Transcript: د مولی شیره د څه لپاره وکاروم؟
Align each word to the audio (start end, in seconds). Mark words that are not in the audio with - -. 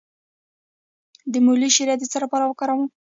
د 1.31 1.33
مولی 1.45 1.69
شیره 1.75 1.95
د 1.97 2.03
څه 2.11 2.17
لپاره 2.23 2.45
وکاروم؟ 2.47 2.89